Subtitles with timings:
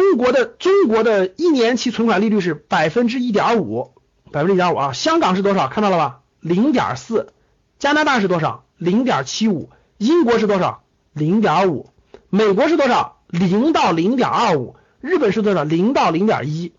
[0.00, 3.92] 中国的中国的一年期存款利率是百分之一点五，
[4.32, 4.92] 百分之一点五啊。
[4.94, 5.68] 香港是多少？
[5.68, 6.20] 看到了吧？
[6.40, 7.34] 零点四。
[7.78, 8.64] 加拿大是多少？
[8.78, 9.68] 零点七五。
[9.98, 10.84] 英国是多少？
[11.12, 11.90] 零点五。
[12.30, 13.18] 美国是多少？
[13.28, 14.74] 零到零点二五。
[15.02, 15.64] 日本是多少？
[15.64, 16.72] 零到零点一。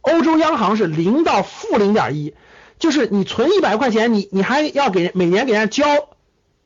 [0.00, 2.36] 欧洲央行是零到负零点一，
[2.78, 6.10] 就是你存一百块钱，你你还要给每年给人家交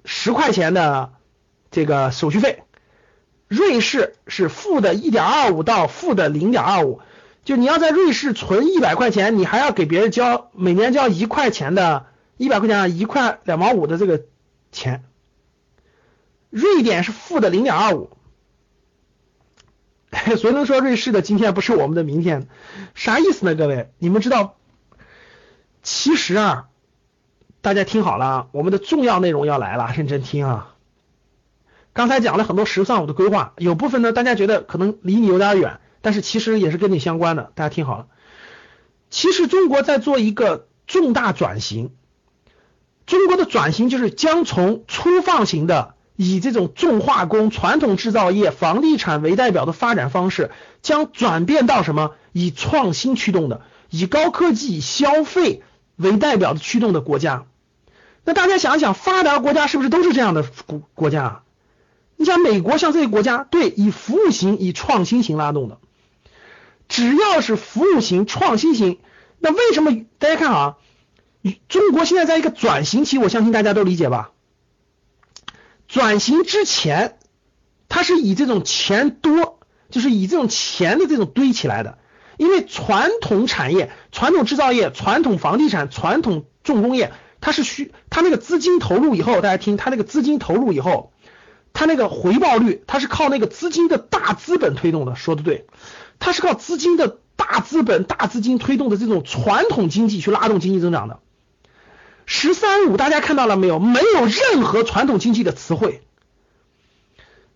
[0.04, 1.14] 十块钱的
[1.70, 2.64] 这个手续费。
[3.52, 7.02] 瑞士是负的一点二五到负的零点二五，
[7.44, 12.06] 就你要在瑞士存一百块钱，你还要给别人交每年交一块钱的，
[12.38, 14.22] 一百块钱一块两毛五的这个
[14.70, 15.04] 钱。
[16.48, 18.08] 瑞典是负的零点二五，
[20.38, 22.48] 谁能说瑞士的今天不是我们的明天？
[22.94, 23.54] 啥意思呢？
[23.54, 24.54] 各位，你们知道？
[25.82, 26.68] 其实啊，
[27.60, 30.71] 大家听好了，我们的重要内容要来了，认真听啊。
[31.94, 37.52] 刚才讲了很多“十三五”的规划，有部分呢，大家觉得可能离你有点远，但是其实也是跟你相关的。
[37.54, 38.06] 大家听好了，
[39.10, 41.90] 其实中国在做一个重大转型。
[43.04, 52.12] 中国的转型就是将从粗放型的以这种重化工、传统制造业、房地产为代表的发展方式，将转变到什么？
[52.32, 55.62] 以创新驱动的，以高科技、消费
[55.96, 57.44] 为代表的驱动的国家。
[58.24, 61.42] 那大家想一想，发达国家是不是都是这样的国国家啊？
[62.16, 65.78] 你像美国，像这些国家，对以服务型、以创新型拉动的，
[66.88, 68.98] 只要是服务型、创新型，
[69.38, 70.76] 那为什么大家看啊？
[71.68, 74.30] 中国现在在一个转型期，我相信大家都理解吧？
[75.88, 77.18] 转型之前，
[77.88, 79.58] 它是以这种钱多，
[79.90, 81.98] 就是以这种钱的这种堆起来的，
[82.36, 91.11] 因为传统产业、传统制造业、传统房地产、传统重工业，它是需它那个资金投入以后，大家听，它那个资金投入以后。
[91.72, 95.66] 它那个回报率，它是靠那个资金的大资本推动的，说的对，
[96.18, 101.20] 它是靠资金的大资本、大资金推动的这种传统经济去拉动经济增长的。
[102.26, 103.78] 十三五大家看到了没有？
[103.78, 106.02] 没有任何传统经济的词汇，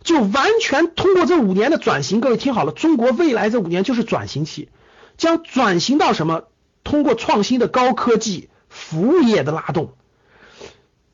[0.02, 2.20] 就完全通过这五年的转型。
[2.20, 4.68] 各位听好了，中国未来这五年就是转型期，
[5.16, 6.44] 将转型到什么？
[6.82, 9.94] 通过创新的高科技服务业的拉动。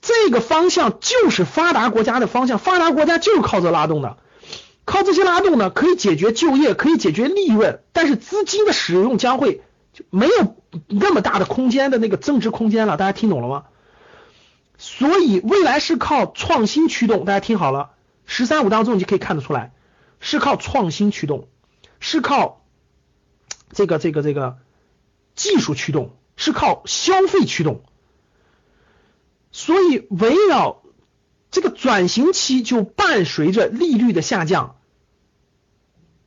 [0.03, 4.19] 这个方向就是发达国家的方向，发达国家就是靠这拉动的，
[4.85, 9.63] 靠这些拉动呢，可以解决就业，可以解决利润，但是资金的使用将会
[9.93, 10.57] 就没有
[10.89, 13.65] 那么大的空间的那个增值空间了，大家听懂了吗？
[14.77, 17.91] 所以未来是靠创新驱动，大家听好了，
[18.27, 19.73] 十三五当中你就可以看得出来，
[20.19, 21.47] 是靠创新驱动，
[22.01, 22.65] 是靠
[23.71, 24.59] 这个这个这个
[25.37, 27.85] 技术驱动，是靠消费驱动。
[29.53, 30.83] 所以，围绕
[31.51, 34.77] 这个转型期，就伴随着利率的下降。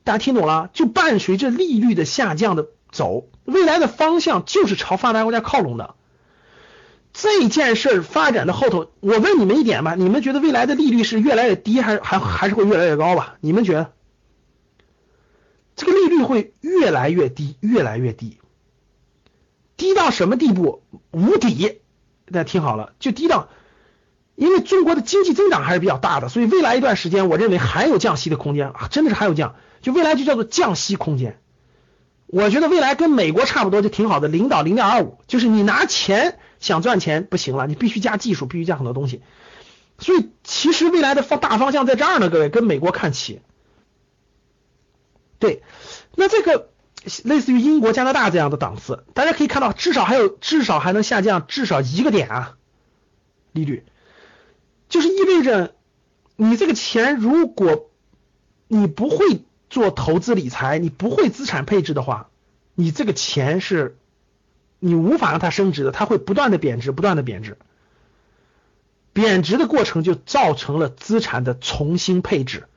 [0.03, 0.69] 大家听懂了？
[0.73, 5.95] 就伴随着利率的下降的走，未来的方向就是朝发达国家靠拢的。
[7.11, 13.37] 这件事发展的后头，我问你们一点吧：你们觉得未来的利率是越来越低，还是还还是会越来越高吧？
[13.41, 13.93] 你们觉得？
[15.75, 18.37] 这个利率会越来越低，越来越低，
[19.77, 20.83] 低到什么地步？
[21.11, 21.79] 无底。
[22.31, 23.49] 大家听好了，就低档，
[24.35, 31.39] 因为中国的经济增长还是比较大的，所以未来一段时间，我认为还有降息的空间啊，真的是还有降，就未来就叫做降息空间。
[32.25, 39.21] 我觉得未来跟美国差不多，就挺好的，零到零点二五，就是你拿钱想赚钱不行了，你必须加技术，必须加很多东西。
[39.99, 43.41] 所以其实未来的方大方向在这儿呢，各位跟美国看齐。
[45.37, 45.61] 对，
[46.15, 46.69] 那这个。
[47.23, 52.57] 类似于英国、加拿大这样的档次，大家可以看到，至少还有，至少还能下降至少一个点啊，
[53.51, 53.85] 利率，
[54.89, 55.75] 就是意味着
[56.35, 57.89] 你这个钱，如果
[58.67, 62.29] 你不会做投资理财，你不会资产配置的话，
[62.73, 63.97] 你这个钱是，
[64.79, 67.57] 你无法让它升值的，它会不断的贬值，不断的贬值，
[69.13, 72.67] 贬值的过程就造成了资产的重新配置，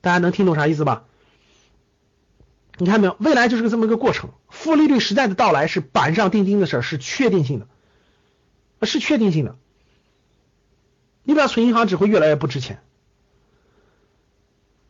[0.00, 1.04] 大家能听懂啥意思吧？
[2.78, 3.16] 你看没有？
[3.20, 9.56] 未来就是个这么一个过程，负利率时代的到来是板上钉钉的事儿，是确定性的，是确定性的。
[11.22, 12.82] 你不要存银行只会越来越不值钱。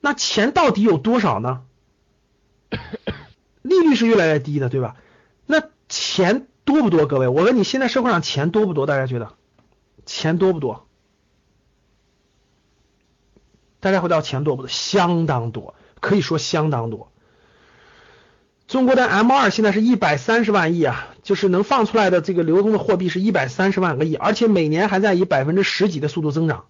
[0.01, 1.63] 那钱到底有多少呢？
[3.63, 4.97] 利率是越来越低的，对吧？
[5.47, 7.07] 那钱多不多？
[7.07, 8.87] 各位，我问你，现在社会上钱多不多？
[8.87, 9.35] 大家觉得
[10.05, 10.87] 钱多不多？
[13.81, 14.69] 大家回答钱多不多？
[14.69, 17.13] 相当多，可以说相当多。
[18.67, 26.65] 中国的 M 二现在是一百三十万亿啊，就是能放出来的这个流通的货币是一百三十万个亿，而且每年还在以百分之十几的速度增长，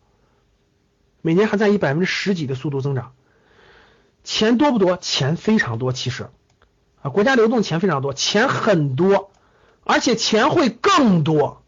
[1.23, 3.13] 每年还在以百分之十几的速度增长。
[4.25, 4.97] 钱多不多？
[4.97, 6.29] 钱非常多，其实
[7.01, 9.31] 啊，国家流动钱非常多，钱很多，
[9.85, 11.63] 而且钱会更多，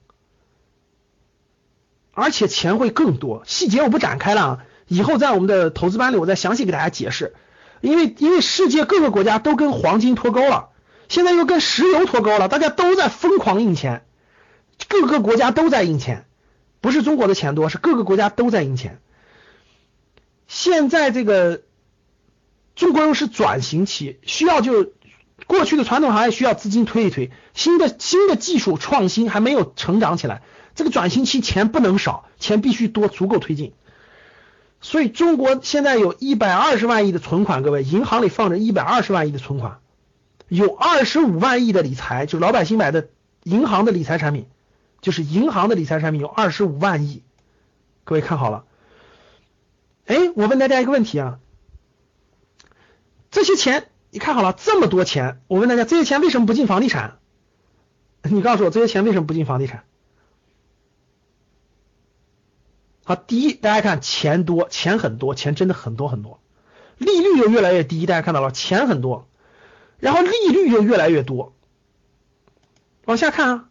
[2.12, 3.43] 而且钱会更多。
[3.46, 7.34] 细节我不展开了啊，以后在我们的投资班里我再详细给大家解释。
[7.81, 10.70] 因为因为世界各个国家都跟黄金脱钩了，
[11.08, 14.05] 现在又跟石油脱钩了，大家都在疯狂印钱，
[14.88, 16.26] 各个国家都在印钱，
[16.81, 19.00] 不是中国的钱多，是各个国家都在印钱。
[20.49, 21.62] 现在这个
[22.75, 24.93] 中国又是转型期，需要就
[25.46, 30.43] 过去的传统行业需要资金推一推，新的新的技术创新还没有成长起来，
[30.75, 33.73] 这个转型期钱不能少，钱必须多，足够推进。
[34.81, 39.81] 所以中国现在有一百二十万亿的存款，各位银行里放着一百二十万亿的存款，
[40.49, 43.08] 有二十五万亿的理财，就老百姓买的
[43.43, 44.46] 银行的理财产品，
[45.00, 47.23] 就是银行的理财产品有二十五万亿，
[48.05, 48.64] 各位看好了。
[50.06, 51.40] 哎，我问大家一个问题啊，
[53.32, 57.19] 这些钱你看好了，这么多钱，我问大家，这些钱为什么不进房地产？
[58.23, 59.84] 你告诉我，这些钱为什么不进房地产？
[63.08, 66.40] 好，第一，大家看钱多，钱很多，钱真的很多很多，
[66.98, 69.28] 利率又越来越低，大家看到了，钱很多，
[70.00, 71.54] 然后利率又越来越多，
[73.04, 73.68] 往下看啊，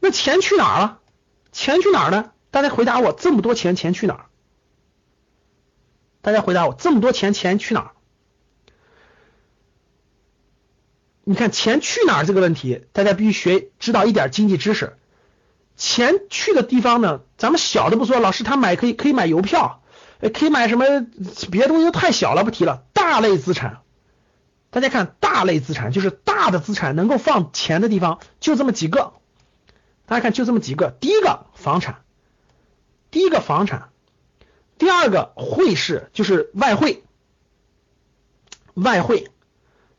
[0.00, 1.00] 那钱去哪儿了？
[1.52, 2.32] 钱去哪儿呢？
[2.50, 4.26] 大家回答我，这么多钱，钱去哪儿？
[6.22, 7.90] 大家回答我，这么多钱，钱去哪儿？
[11.24, 14.96] 你看钱去哪儿这个问题，大家必须学知道一点经济知识。
[15.76, 17.20] 钱去的地方呢？
[17.36, 19.82] 咱们小的不说，老师他买可以可以买邮票，
[20.32, 20.84] 可以买什么
[21.50, 22.84] 别的东西都太小了，不提了。
[22.92, 23.80] 大类资产，
[24.70, 29.12] 大家看大类资产就是大的资产能够放钱的地方就这么几个，
[30.06, 30.90] 大家看就这么几个。
[31.00, 32.02] 第一个房产，
[33.10, 33.90] 第一个房产，
[34.78, 37.02] 第二个汇市就是外汇，
[38.74, 39.30] 外汇，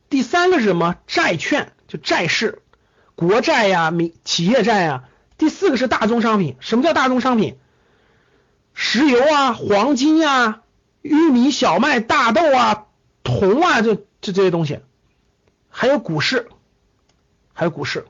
[0.09, 0.95] 第三个是什么？
[1.05, 2.61] 债券就债市，
[3.15, 5.03] 国债呀，民企业债呀。
[5.37, 7.57] 第四个是大宗商品，什么叫大宗商品？
[8.73, 10.61] 石油啊、黄金啊、
[11.01, 12.85] 玉米、小麦、大豆啊、
[13.23, 14.79] 铜啊，这这这些东西，
[15.69, 16.47] 还有股市，
[17.53, 18.05] 还有股市。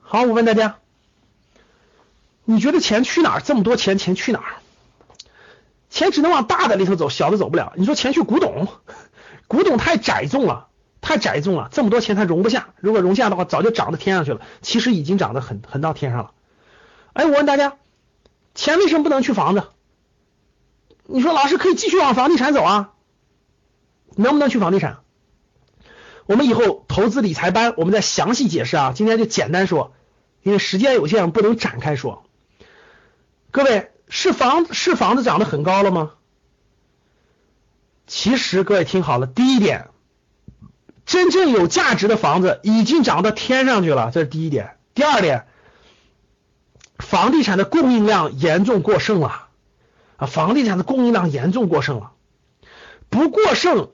[0.00, 0.78] 好，我问大家，
[2.44, 3.40] 你觉得钱去哪儿？
[3.40, 4.54] 这么多钱，钱去哪儿？
[5.88, 7.72] 钱只能往大的里头走，小的走不了。
[7.76, 8.68] 你说钱去古董，
[9.48, 10.68] 古董太窄重了。
[11.06, 12.70] 太窄重了，这么多钱它容不下。
[12.80, 14.40] 如果容下的话，早就涨到天上去了。
[14.60, 16.32] 其实已经涨得很很到天上了。
[17.12, 17.76] 哎，我问大家，
[18.56, 19.62] 钱为什么不能去房子？
[21.04, 22.90] 你说老师可以继续往房地产走啊？
[24.16, 24.98] 能不能去房地产？
[26.26, 28.92] 我们以后投资理财班，我们再详细解释啊。
[28.92, 29.92] 今天就简单说，
[30.42, 32.24] 因为时间有限，不能展开说。
[33.52, 36.14] 各位，是房是房子涨得很高了吗？
[38.08, 39.90] 其实各位听好了，第一点。
[41.06, 44.76] 真正有价值的房子已经涨到天上去了，这是第一点。
[44.92, 45.46] 第二点，
[46.98, 49.46] 房地产的供应量严重过剩了
[50.16, 50.26] 啊！
[50.26, 52.10] 房地产的供应量严重过剩了，
[53.08, 53.90] 不过剩，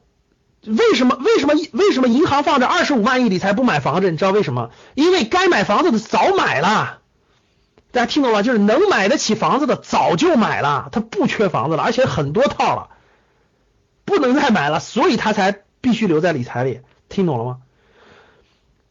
[0.65, 1.17] 为什么？
[1.17, 1.55] 为什么？
[1.73, 4.11] 为什么银行放着二十五万亿理财不买房子？
[4.11, 4.71] 你知道为什么？
[4.95, 7.01] 因为该买房子的早买了，
[7.91, 8.43] 大家听懂了？
[8.43, 12.89] 就是能买得起房子的早就买了，他不缺房子了，而且很多套了，
[14.05, 16.81] 不能再买了，所以他才必须留在理财里。
[17.13, 17.59] 听懂了吗？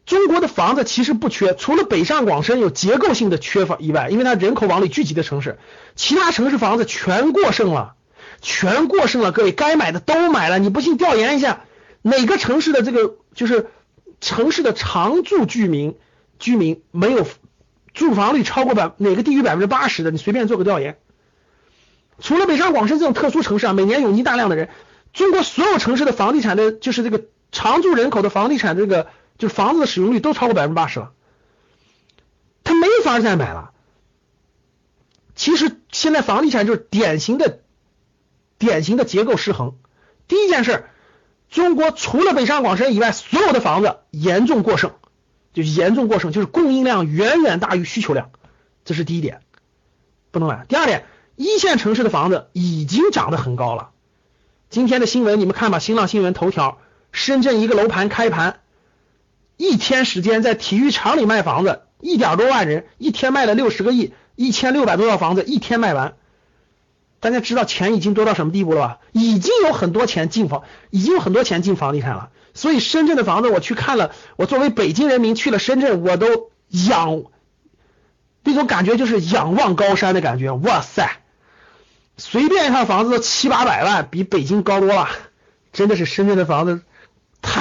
[0.04, 5.60] 中国的房子其实不缺，除了北上广深有结构性的缺乏以外，因为它人口往里聚集的城市，
[5.94, 7.94] 其他城市房子全过剩了，
[8.40, 9.30] 全过剩了。
[9.30, 11.64] 各位该买的都买了，你不信调研一下，
[12.02, 13.68] 哪个城市的这个就是
[14.20, 15.96] 城市的常住居民
[16.40, 17.24] 居民没有
[17.94, 20.98] 住房率超过百哪个低于百分之八十的，你随便做个调研。
[22.18, 24.68] 除了北上广深这种特殊城市啊，每年涌进大量的人，
[25.12, 27.22] 中国所有城市的房地产的就是这个。
[27.52, 31.12] 常住人口的房地产这个就是房子的使用率都超过百分之八十了，
[32.64, 33.70] 他没法再买了。
[35.34, 37.60] 其实现在房地产就是典型的
[38.58, 39.76] 典型的结构失衡。
[40.28, 40.86] 第一件事，
[41.50, 44.92] 中国除了北上广深以外，所有的房子严重过剩，
[45.52, 48.30] 就严重过剩，就是供应量远远大于需求量，
[48.84, 49.40] 这是第一点，
[50.30, 50.64] 不能买。
[50.68, 51.06] 第二点，
[51.36, 53.90] 一线城市的房子已经涨得很高了。
[54.70, 56.78] 今天的新闻你们看吧，新浪新闻头条，
[57.12, 58.60] 深圳一个楼盘开盘，
[59.56, 66.14] 一天时间在体育场里卖房子，一点多万人，一天卖了六十个亿，一千六百多套房子，一天卖完。
[67.20, 68.98] 大家知道钱已经多到什么地步了吧？
[69.12, 72.30] 已经有很多钱进房，已经有很多钱进房地产了。
[72.54, 77.22] 所以深圳的房子我去看了，我作为北京人民去了深圳，我都仰，
[78.42, 80.50] 那种感觉就是仰望高山的感觉。
[80.50, 81.20] 哇塞，
[82.16, 85.08] 随便一套房子都七八百万，比北京高多了。
[85.72, 86.82] 真的是深圳的房子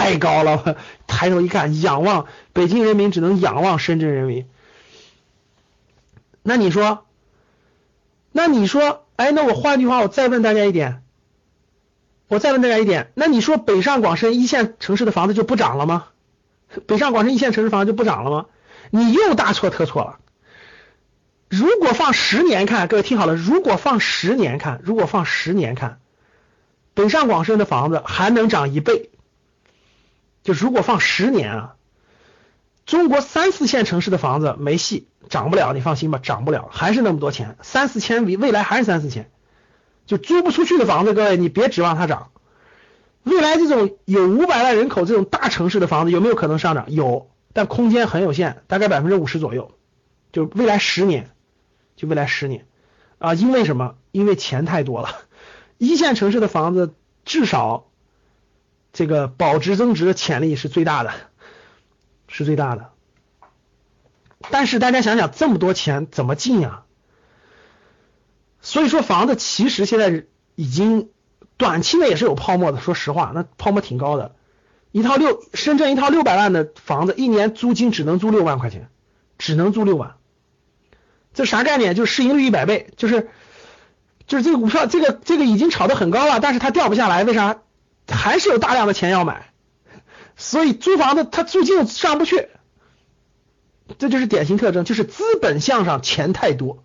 [0.02, 4.48] 太高了， 抬头一看，仰望北京人民只能仰望深圳人民。
[6.42, 7.06] 那你说，
[8.32, 9.06] 那你说？
[9.16, 11.04] 哎，那我换句话，我再问大家一点，
[12.28, 16.06] 我再问大家一点，那你说北上广深一线城市的房子就不涨了吗？
[16.88, 18.48] 北上广深一线城市房子就不涨了吗？
[18.90, 20.18] 你又大错特错了。
[21.48, 26.00] 如果放十年看，各位听好了，如果放十年看，如果放十年看，
[26.96, 29.11] 北上广深的房子还能涨一倍。
[30.44, 31.76] 就如果放十年啊，
[32.86, 35.08] 中国三四线城市的房子没戏。
[35.30, 39.32] 涨不了，你放心吧，涨不了，还是那么多钱，三四千，未未来还是三四千，
[40.06, 42.32] 就租不出去的房子，各位你别指望它涨。
[43.24, 46.92] 未来这种有五百万人口这种大城市的房子有没有可能上涨？
[46.92, 49.72] 有，但空间很有限，大概百分之五十左右。
[50.34, 51.30] 就未来十年，
[51.96, 52.66] 就未来十年
[53.18, 53.96] 啊，因为什么？
[54.12, 55.16] 因为钱太多了，
[55.78, 56.94] 一线城市的房子
[57.24, 57.86] 至少
[58.94, 61.14] 这个保值增值的潜力是最大的，
[62.28, 62.90] 是最大的。
[64.50, 66.84] 但是大家想想，这么多钱怎么进啊？
[68.60, 71.10] 所以说房子其实现在已经
[71.58, 72.80] 短期内也是有泡沫的。
[72.80, 74.36] 说实话，那泡沫挺高的。
[74.92, 78.90] 一套六深圳一套六百万的房子，一年租金只能租六万块钱，
[79.38, 80.16] 只能租六万。
[81.34, 81.96] 这啥概念？
[81.96, 83.30] 就是市盈率一百倍，就是
[84.28, 87.62] 就是这个股票，这个这个已经炒得很高了，但是它掉不下来，为啥？
[88.12, 89.52] 还是有大量的钱要买，
[90.36, 92.50] 所以租房子它租金上不去。
[93.98, 96.84] 这就是典型特征，就是资本项上钱太多，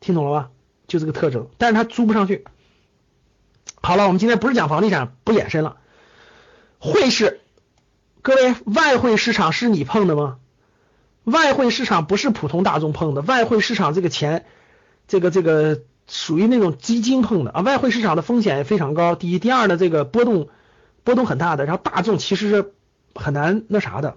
[0.00, 0.50] 听懂了吧？
[0.86, 2.44] 就这个特征，但是他租不上去。
[3.82, 5.76] 好了，我们今天不是讲房地产，不延伸了。
[6.78, 7.40] 汇市，
[8.22, 10.38] 各位，外汇市场是你碰的吗？
[11.24, 14.44] 外汇市场不是普通大众碰的，外汇市场这个钱，
[15.06, 17.60] 这个这个属于那种基金碰的啊。
[17.60, 20.48] 外汇市场的风险也非常高，第一，第二呢，这个波动
[21.04, 22.72] 波动很大的，然后大众其实是
[23.14, 24.16] 很难那啥的。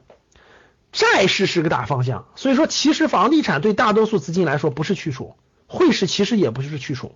[0.91, 5.35] 债市是个大方向，所以说其实房地产对大多数资金来说不是去处，
[5.67, 7.15] 汇市其实也不是去处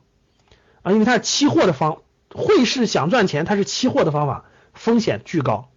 [0.81, 1.99] 啊，因为它是期货的方，
[2.33, 5.69] 汇市想赚钱它是期货的方法，风险巨高。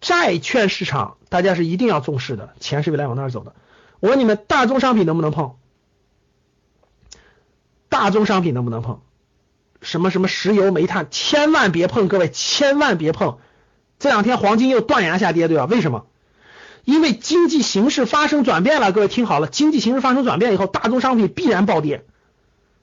[0.00, 3.54] 债券市场大家是一定要重视的，钱是未来往那儿走的。
[4.00, 5.54] 我问你们，大宗商品能不能碰？
[7.88, 9.00] 大宗商品能不能碰？
[9.80, 13.38] 什么什么石油煤炭，千万别碰，各位千万别碰。
[13.98, 15.64] 这两天黄金又断崖下跌，对吧？
[15.66, 16.06] 为什么？
[16.84, 22.04] 因为经济形势发生转变了，各位听好了，经济形势发生转变以后，大宗商品必然暴跌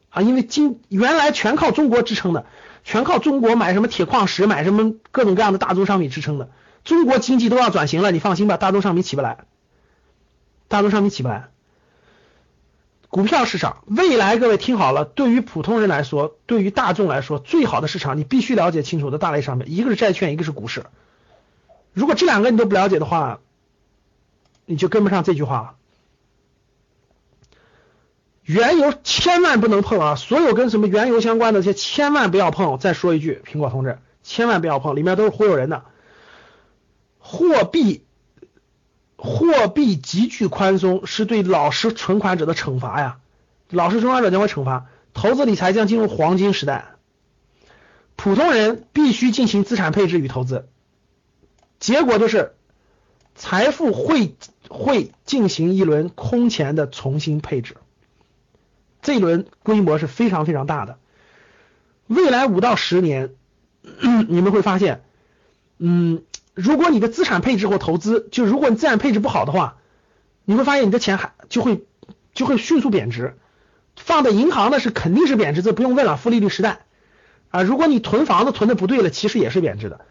[0.09, 0.21] 啊！
[0.21, 2.45] 因为经原来全靠中国支撑的，
[2.83, 6.49] 全靠中国买什么铁矿石，买什么各种各样的大宗商品支撑的，
[6.83, 9.45] 中国经济都要转型了，你放心吧，大宗商品起不来，
[10.67, 11.49] 大宗商品起不来。
[13.09, 20.85] 股票市场未来，各位听好了，对于普通人来说，对于大众来说，最好的市场你必须了解清楚的大类商品，一个是债券，一个是股市。
[21.93, 23.39] 如果这两个你都不了解的话，
[24.65, 25.75] 你就跟不上这句话了。
[28.43, 30.15] 原油千万不能碰啊！
[30.15, 32.77] 所有跟什么原油相关的这些千万不要碰。
[32.77, 35.83] 再说一句，苹果同志，千万不要碰，里面都是忽悠人的。
[37.17, 38.04] 货币
[39.17, 43.17] 货币急剧宽松是对老实存款者的惩罚呀！
[43.69, 46.95] 老实存款者将会惩罚，投资理财将进入黄金时代。
[48.15, 50.67] 普通人必须进行资产配置与投资，
[51.79, 52.53] 结果就是
[53.35, 54.35] 财富会。
[54.67, 57.77] 会进行一轮空前的重新配置，
[59.03, 60.97] 这一轮规模是非常非常大的。
[62.07, 63.35] 未来五到十年，
[64.27, 65.03] 你们会发现，
[65.77, 66.23] 嗯，
[66.55, 69.77] 如果你的资产配置或投资，就如果你资产配置不好的话，
[70.45, 71.85] 你会发现你的钱还就会
[72.33, 73.37] 就会迅速贬值。
[73.97, 76.85] 放在银行的是肯定是贬值，这不用问了，负利率时代
[77.49, 77.61] 啊。
[77.61, 80.05] 如果你囤房子囤的不对了，其实也是贬值的，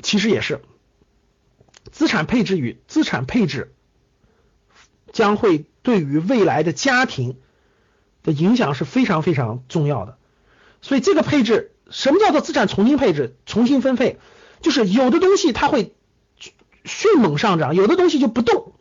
[0.00, 0.60] 其实也是。
[1.90, 3.74] 资产配置与资产配置
[5.12, 7.36] 将会对于未来的家庭
[8.22, 10.16] 的影响是非常非常重要的，
[10.80, 14.18] 所以这个配置，什么叫做资产重新配置、重新分配？
[14.62, 15.94] 就是有的东西它会
[16.84, 18.72] 迅猛上涨，有的东西就不动，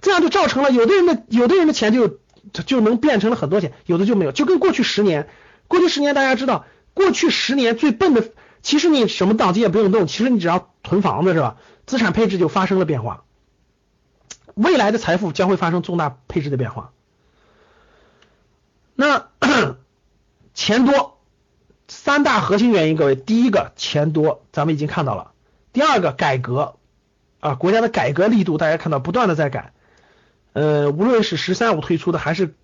[0.00, 2.18] 这样就造成了有的人的有的人的钱就
[2.64, 5.28] 就能变成了很多钱，有的就没有，就跟过去十年，
[5.68, 6.64] 过去十年大家知道
[6.94, 8.30] 过去十年最笨的，
[8.62, 11.56] 其实你什么脑筋也不用动，其实你只要囤房子是吧？
[11.86, 13.24] 资产配置就发生了变化，
[14.54, 16.92] 未来的财富将会发生重大配置的变化。
[18.94, 19.28] 那
[20.54, 21.15] 钱多，
[21.88, 25.32] 三大核心原因，各位，第一个钱多，咱们已经看到了；
[25.72, 26.76] 第二个改革
[27.40, 29.72] 啊，国家的改革力度，大家看到不断的在改，
[30.52, 32.54] 呃，无论是“十三五”推出的，还是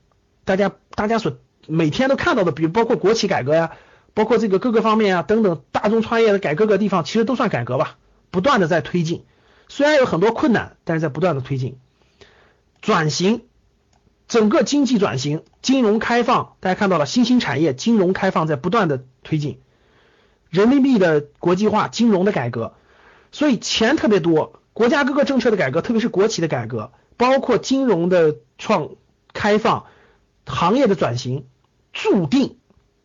[0.45, 1.39] 大家大家所
[1.69, 3.73] 每天都看到的，比如包括国企改革呀，
[4.15, 7.99] 包括这个各个方面啊等等，大众创业的改各个地方，其实都算改革吧。
[8.31, 9.25] 不断的在推进，
[9.69, 11.79] 虽然有很多困难，但是在不断的推进。
[12.81, 13.43] 转型，
[14.33, 19.61] 整个经济转型，金融开放，大家看到了新兴产业金融开放在不断的推进，
[20.49, 22.73] 人民币的国际化，金融的改革，
[23.31, 28.93] 所以钱特别多，国家各个政策的改革，特别是国企的改革，包括金融的创
[29.35, 29.85] 开放，
[30.47, 31.45] 行业的转型，
[31.93, 32.57] 注定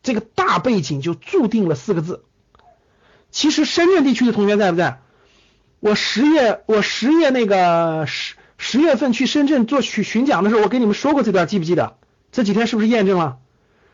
[0.04, 2.24] 这个大背景就注定了四个字。
[3.32, 5.02] 其实深圳地区的同学在不在？
[5.82, 11.98] 我十月，我十月那个十十月份去深圳做巡巡讲的时候，我跟你们说过这段，记不记得？
[12.32, 13.38] 这几天是不是验证了？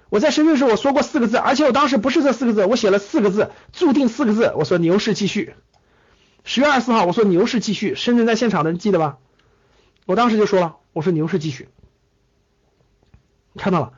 [0.09, 5.53] 我在深圳时候我说过四个字，而且我当时不是这四个字，我写了四个字，注定四个字，我说牛市继续。
[6.43, 9.17] 十月二十四号我说牛市继续，深圳在现场的你记得吧？
[10.05, 11.69] 我当时就说了，我说牛市继续。
[13.55, 13.93] 看到了，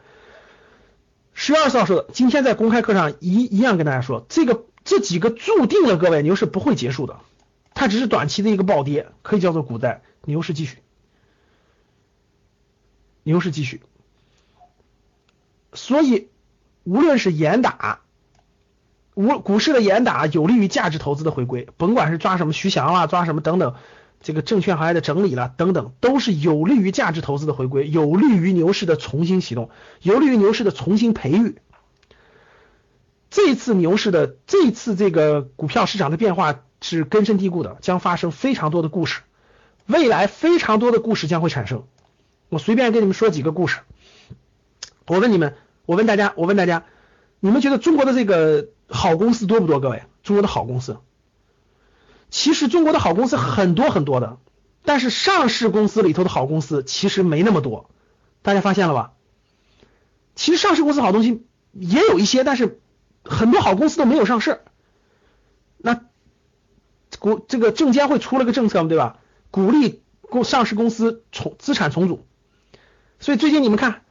[1.34, 7.20] 十月二十号说的，今天在公开课上一一样跟大家说，这个这几个注定了，各位牛市不会结束的。
[7.74, 10.79] 它只是短期的一个暴跌，可以叫做股灾，牛市继续，
[13.24, 13.82] 牛市继续。
[15.74, 16.29] 所以，
[16.84, 18.01] 无论是严打，
[19.13, 23.75] 无股市的严打有利于价值投资的回归，甭管是抓什么徐翔啦，抓什么等等，
[24.22, 29.70] 这个证券行业的整理了等等，都是有利于价值投资的回归，有利于牛市的重新启动，
[30.01, 31.58] 有利于牛市的重新培育。
[33.29, 36.62] 这次牛市的这次这个股票市场的变化。
[36.82, 39.22] 是根深蒂固的，将发生非常多的故事，
[39.88, 41.86] 未来非常多的故事将会产生。
[42.50, 43.80] 我随便跟你们说几个故事。
[45.08, 46.86] 我问你们，我问大家，我问大家，
[47.40, 49.80] 你们觉得中国的这个好公司多不多？
[49.80, 50.98] 各位，中国的好公司，
[52.30, 54.38] 其实中国的好公司很多很多的，
[54.84, 57.90] 但是上市公司里头的好公司其实没那么多。
[58.42, 59.14] 大家发现了吧？
[60.36, 62.80] 其实上市公司好东西也有一些，但是
[63.24, 64.62] 很多好公司都没有上市。
[65.78, 66.02] 那
[67.20, 69.20] 国这个证监会出了个政策，对吧？
[69.55, 72.25] 鼓励公上市公司重资产重组，
[73.22, 74.01] 所以最近你们看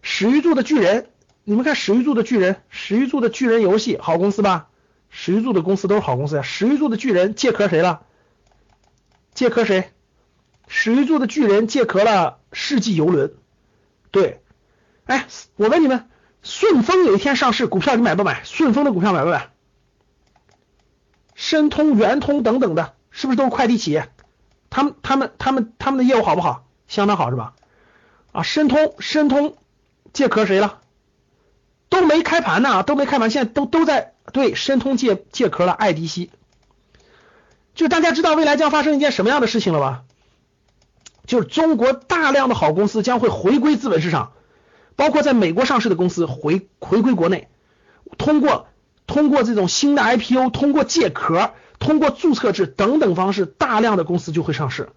[0.00, 1.08] 史玉柱的巨人，
[1.42, 4.68] 你们看史玉柱的巨人，史玉柱的巨人游戏好公司吧？
[5.10, 6.42] 史玉柱的公司都是好公司呀。
[6.42, 8.06] 史玉柱的巨人借壳谁了？
[9.34, 9.90] 借壳谁？
[10.68, 13.34] 史玉柱的巨人借壳了世纪游轮。
[14.12, 14.40] 对，
[15.06, 16.08] 哎，我问你们，
[16.44, 18.44] 顺丰有一天上市，股票你买不买？
[18.44, 19.50] 顺丰的股票买不买？
[21.34, 24.08] 申通、圆通等等的，是不是都是快递企业？
[24.72, 26.64] 他们、他们、他们、他们的业务好不好？
[26.88, 27.52] 相当好，是吧？
[28.32, 29.54] 啊，申通、申通
[30.14, 30.80] 借壳谁了？
[31.90, 36.30] 都没开盘呢，都没开盘，现在都都在对申通借借壳了爱迪西。
[37.74, 40.04] 就大家知道未来将发生一件什么样的事情了吧？
[41.26, 44.32] 就是中国大量的好公司将会回归资本市场，
[44.96, 47.48] 包括在美国上市的公司回回归国内，
[48.16, 48.66] 通过。
[49.04, 51.52] 通过这种新的 IPO，通过借壳，
[51.82, 54.90] 通过注册制等等方式，大量的公司就会上市，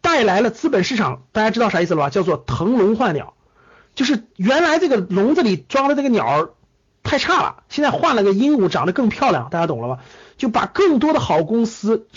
[0.00, 1.24] 带来了资本市场。
[1.32, 2.08] 大家知道啥意思了吧？
[2.08, 3.34] 叫做腾笼换鸟，
[3.94, 6.48] 就是原来这个笼子里装的这个鸟
[7.02, 9.50] 太差了，现在换了个鹦鹉，长得更漂亮。
[9.50, 10.02] 大家懂了吧？
[10.38, 12.08] 就把更多的好公司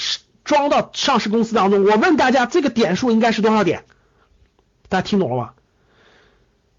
[0.46, 1.84] 装到上市公司当中。
[1.84, 3.84] 我问大家，这个点数应该是多少点？
[4.88, 5.52] 大家听懂了吗？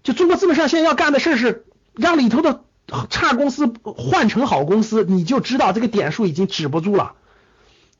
[0.01, 2.63] 就中国资本市场现在要干的事是让里头的。
[3.09, 7.13] 差公司换成好公司，你就知道这个点数已经止不住了，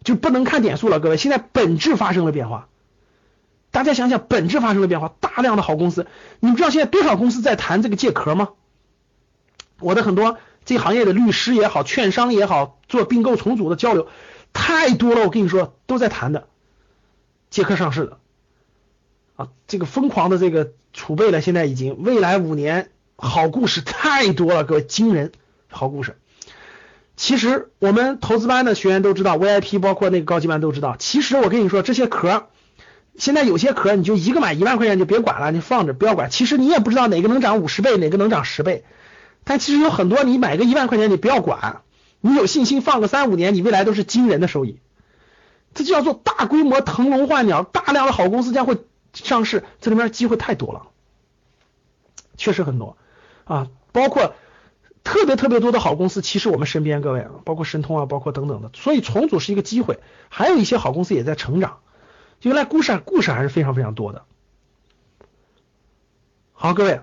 [0.03, 0.99] 就不能看点数了。
[0.99, 2.69] 各位，现在本质发生了变化，
[3.71, 6.05] 大家想想，本质发生了变化，大量的好公司，
[6.39, 8.49] 你们知道现在多少公司在谈这个借壳吗？
[9.79, 14.07] 我的很多这行业的律师也好，券商也好，做并购重组的交流
[14.53, 16.47] 太多了，我跟你说，都在谈的
[17.49, 18.19] 借壳上市的
[19.35, 22.91] 啊，这个疯狂的这个储备了，现在已经未来五年。
[23.17, 25.31] 好故事太多了，各位惊人
[25.69, 26.17] 好故事。
[27.15, 30.97] 其实我们投资班的学员都知道，VIP 包括那个高级班都知道。
[30.99, 32.49] 其实我跟你说，这些壳，
[33.17, 36.29] 现在有些壳你就一个买一万块钱就别管了，你放着不要管。
[36.29, 38.83] 其实你也不知道哪个能涨五十倍，哪个能涨十倍。
[39.45, 41.83] 但其实有很多你买个一万块钱你不要管，
[42.19, 44.79] 你有信心放个三五年，你未来都是惊人的收益。
[45.73, 48.77] 这就叫做大规模腾笼换鸟，大量的好公司将会
[49.13, 50.87] 上市，这里面机会太多了，
[52.35, 52.97] 确实很多。
[53.45, 54.35] 啊，包括
[55.03, 61.79] 特别特别多的好公司，其实我们身边各位，包括申通啊，包括等等的，所以重组是一个机会，还有一些好公司也在成长。
[62.41, 64.25] 原来故事故事还是非常非常多的。
[66.51, 67.01] 好，各位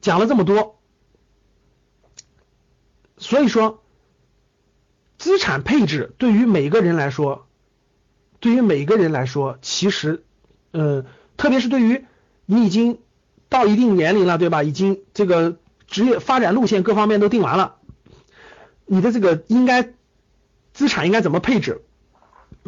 [0.00, 0.78] 讲了这么多，
[3.18, 3.82] 所以说
[5.18, 7.46] 资产配置对于每个人来说，
[8.40, 10.24] 对于每个人来说，其实，
[10.72, 11.04] 呃，
[11.36, 12.04] 特别是对于
[12.46, 12.98] 你已经
[13.48, 14.62] 到一定年龄了，对吧？
[14.62, 15.58] 已经这个
[15.92, 17.76] 职业发展路线各方面都定完了，
[18.86, 19.90] 你的这个应该
[20.72, 21.82] 资产应该怎么配置？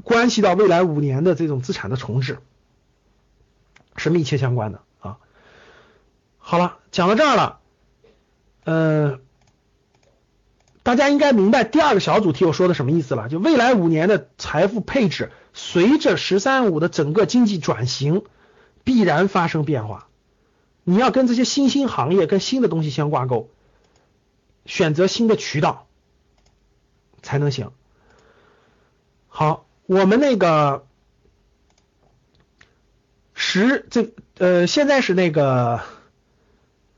[0.04, 2.38] 关系到未来五年的这种资产的重置，
[3.96, 5.16] 是密切相关的啊。
[6.38, 7.60] 好了，讲到这儿了，
[8.64, 9.20] 呃，
[10.82, 13.28] 大家应该明白第二个小主题我说的什么意思了。
[13.28, 18.24] 就未来五年的财富配置，随着“十三五”的整个经济转型，
[18.82, 20.08] 必然发生变化。
[20.84, 23.50] 你要跟这些新兴行业、跟新的东西相挂钩，
[24.64, 25.88] 选择新的渠道
[27.22, 27.72] 才能行。
[29.26, 29.66] 好。
[29.86, 30.86] 我们那个
[33.34, 35.82] 十这呃，现在是那个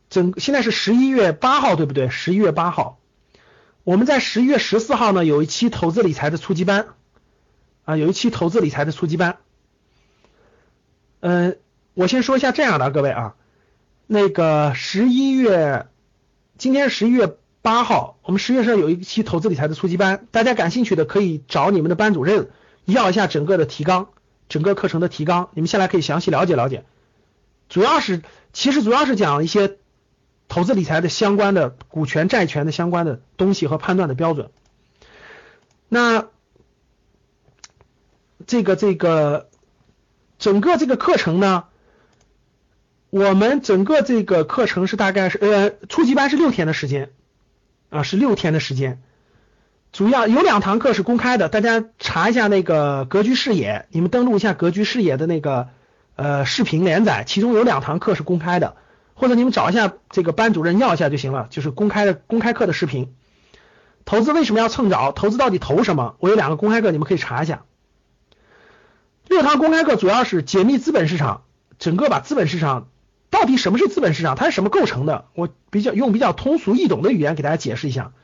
[0.09, 2.11] 整现在是十一月八号，对不对？
[2.11, 3.01] 十一月八号，
[3.83, 6.90] 我们在十一月十四号呢有一期投资理财的初级班
[7.87, 9.38] 啊，有一期投资理财的初级班。
[11.18, 11.59] 嗯，
[11.94, 13.35] 我先说一下这样的各位啊，
[14.07, 15.87] 那个十一月
[16.59, 22.51] 今天十一月八号，我们十月上有一期投资理财的初级班，大家感兴趣的可以找你们的班主任。
[22.85, 24.11] 要一下整个的提纲，
[24.49, 26.85] 整个课程的提纲，你们下来可以详细了解了解。
[27.69, 29.79] 主要是，其实主要是讲一些
[30.47, 34.51] 投资理财的相关的股权、债权的相关的东西和判断的标准。
[35.88, 36.29] 那
[38.47, 39.49] 这个这个
[40.38, 41.64] 整个这个课程呢，
[43.11, 47.11] 我们整个这个课程是大概是呃初级班是六天的时间
[47.88, 49.03] 啊，是六天的时间。
[49.92, 55.69] 主要有两堂课是公开的，大家查一下那个格局视野，你们登录一下格局视野的那个
[56.16, 58.77] 呃视频连载，其中有两堂课是公开的，
[59.14, 63.14] 或者你们找一下这个班主任要一下就行了，就是公开的公开课的视频。
[64.05, 65.12] 投资为什么要蹭早？
[65.12, 66.16] 投资到底投什么？
[66.19, 67.62] 我有两个公开课，你们可以查一下。
[69.29, 71.45] 六堂公开课主要是解密资本市场，
[71.79, 72.88] 整个把资本市场
[73.37, 78.14] 到底什么是资本市场，它是什么构成的，我比较用比较通俗易懂的语言给大家解释一下。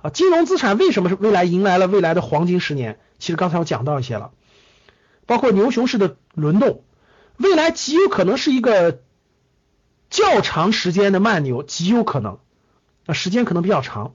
[0.00, 3.00] 啊，金融资产为什么是未来迎来了未来的黄金十年？
[3.18, 4.30] 其实刚才我讲到一些了，
[5.26, 6.84] 包括牛熊市的轮动，
[7.36, 9.00] 未来极有可能是一个
[10.08, 12.38] 较长时间的慢牛，极有可能，
[13.06, 14.14] 啊，时间可能比较长。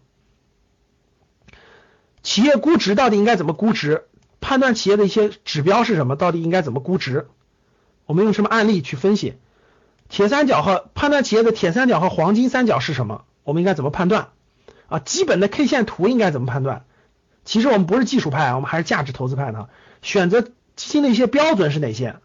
[2.24, 4.06] 企业估值到底应该怎么估值？
[4.40, 6.16] 判断企业的一些指标是什么？
[6.16, 7.28] 到底应该怎么估值？
[8.06, 9.36] 我们用什么案例去分析？
[10.10, 13.26] 铁三角和判断企业的铁三角和黄金三角是什么？
[13.44, 14.30] 我们应该怎么判断？
[14.88, 16.86] 啊，基本的 K 线图应该怎么判断？
[17.44, 19.68] 其实我们不是技术派，我们还是价值投资派呢。
[20.02, 22.18] 选择基金的一些标准是哪些？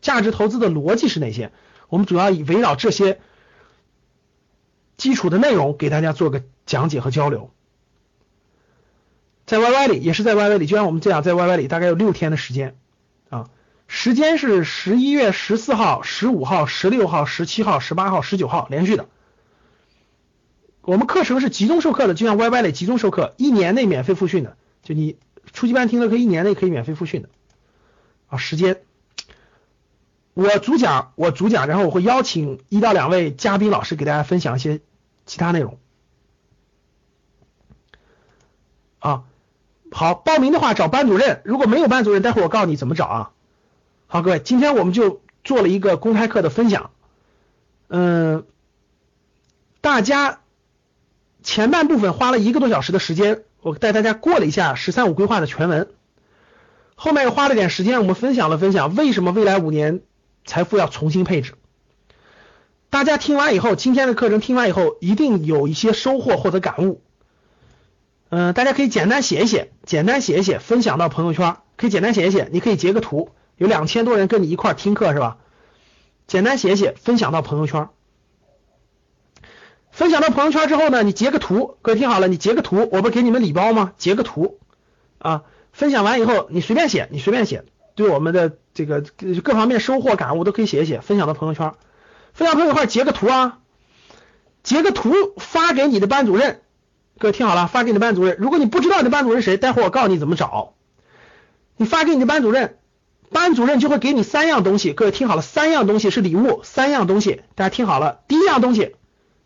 [0.00, 1.52] 价值投资的逻辑是哪些？
[1.88, 3.20] 我们主要以围绕这些
[4.96, 7.50] 基础的内容给大家做个讲解和交流。
[9.46, 12.76] 在 YY 里也是在 YY 里，就像我们这样在 YY 里大概有六天的时间，
[13.92, 19.06] 时间是十一月十四号、十五号、十六号、十七号、十八号、十九号连续的。
[20.82, 24.56] 我们课程是集中授课的，就像 YY 类集中授课，一年内免费复训的。
[24.84, 25.18] 就你
[25.52, 27.28] 初级班听了，可以一年内可以免费复训的。
[28.28, 28.80] 啊，时间
[30.34, 34.80] 我主讲，我主讲，然后我会邀请一到两位嘉宾老师给大家分享一些
[35.26, 35.80] 其他内容。
[39.00, 39.24] 啊，
[39.90, 43.32] 好，报名的话找班主任，如果没有班主任，待会我告诉你怎么找啊。
[44.12, 46.90] 好，各位，今天我们就做了一个公开课的分享，
[47.86, 48.44] 嗯，
[49.80, 50.40] 大家。
[51.42, 55.88] 前半部分花了一个多小时的时间，我带大家过了一下“十三五”规划的全文。
[56.96, 60.02] 后面又花了点时间，我们分享了分享为什么未来五年
[60.44, 61.54] 财富要重新配置。
[62.90, 67.00] 大家听完以后，今天的课程听完以后，一定有一些收获或者感悟。
[68.28, 75.36] 嗯，大家可以简单写一写，简单写一写，分享到朋友圈，可以简单写一写，你可以截个图，有两千多人跟你一块听课是吧？
[76.26, 77.90] 简单写写，分享到朋友圈。
[79.90, 83.92] 分享到朋友圈之后呢，你截个图，各位听好了，你截个图，我不是给你们礼包吗？
[83.98, 84.60] 截个图
[85.18, 85.42] 啊，
[85.72, 89.02] 分享完以后你随便写，你随便写，对我们的这个
[89.44, 91.74] 各方面收获感悟都可以写一写，分享到朋友圈，
[92.32, 93.58] 分享朋友圈截个图啊，
[94.62, 96.62] 截个图发给你的班主任，
[97.18, 100.72] 各位听好了，发给你的班主任，如果你不知道你的班主任谁，待会儿我告诉你怎么找，
[101.76, 102.78] 你发给你的班主任，
[103.32, 108.96] 班主任就会给你三样东西，各位听好了，三样东西是礼物，三样东西，大家听好了，第一样东西。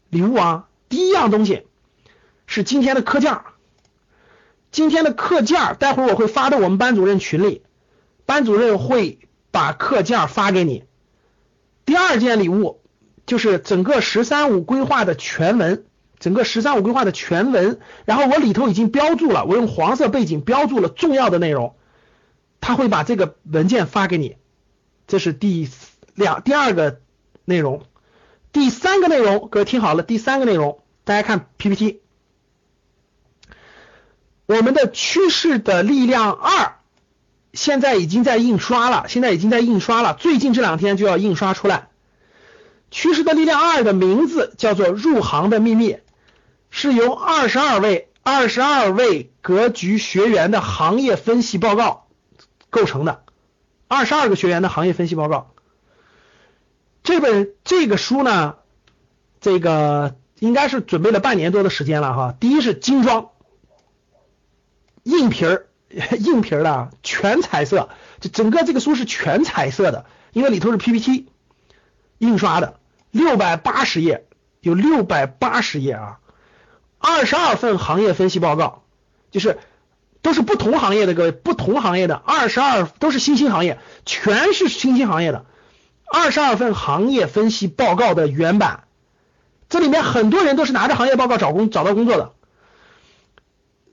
[0.09, 1.67] 礼物啊，第一样东西
[2.47, 3.45] 是今天的课件儿，
[4.71, 7.63] 今天的课件儿，待会儿我会发到我们班主任群里，
[8.25, 9.19] 班主任会
[9.51, 10.85] 把课件儿发给你。
[11.85, 12.81] 第二件礼物
[13.27, 15.85] 就是整个“十三五”规划的全文，
[16.19, 21.75] 整个“十三五”规划的全文，然后我里头已经标注了，我用黄色背景标注了重要的内容，
[22.65, 24.39] 他会把这个文件发给你。
[25.07, 25.69] 这是第
[26.15, 26.99] 两第二个
[27.45, 27.85] 内容，
[28.53, 32.01] 第三个内容，各位听好了，第三个内容，大家看 PPT。
[34.47, 36.77] 我们的趋势的力量二
[37.53, 41.89] 现在已经在印刷了，现在已经在印刷了，最近这两天就要印刷出来。
[42.91, 45.93] 趋势的力量二的名字叫做《入行的秘密》，
[46.71, 52.04] 是由二十二位二十二位格局学员的行业分析报告
[52.75, 53.23] 构成的，
[53.87, 55.55] 二十二个学员的行业分析报告。
[57.05, 58.57] 这本这个书呢，
[59.41, 62.35] 这个应该是准备了半年多的时间了哈。
[62.41, 63.31] 第一是精装。
[65.05, 65.69] 硬皮儿，
[66.19, 71.29] 硬皮儿的，全彩色，这整个这个书是全彩色的，因为里头是 PPT
[72.19, 72.81] 印刷的，
[73.13, 74.27] 六百八十页，
[74.61, 76.19] 有六百八十页啊，
[76.99, 78.83] 二十二份行业分析报告，
[79.31, 79.59] 就是
[80.25, 85.45] 都是不同行业的各位，不同行业的二十二都是新兴行业，全是新兴行业的，
[86.11, 88.85] 二十二份行业分析报告的原版，
[89.69, 92.33] 这里面很多人都是拿着行业报告找工找到工作的。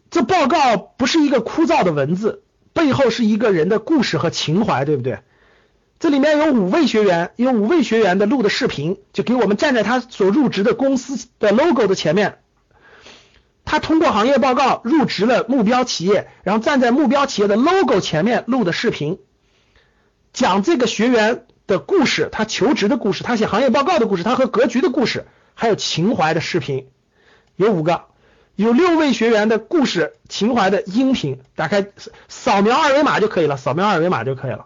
[0.10, 5.20] 这报告不是一个枯燥的文字，背后是一个人的故事和情怀，对不对？
[6.00, 12.39] 这里面有五位学员，有五位学员的录的视频，就给我们站在他所入职的公司的 logo 的前面，
[13.71, 19.17] 他通过行业报告入职了目标企业，然后站在目标企业的 logo 前面录的视频，
[20.34, 26.89] 讲这个学员的故事，他求职的故事，他写行业报告的故事，他和格局的故事，还有情怀的视频，
[27.55, 28.07] 有五个。
[28.57, 31.88] 有六位学员的故事情怀的音频，打开
[32.27, 34.65] 扫描二维码就可以了，扫描二维码就可以了。